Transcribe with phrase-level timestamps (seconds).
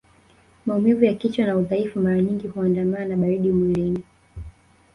[0.65, 4.03] Maumivu ya kichwa na udhaifu mara nyingi huandamana na baridi mwilini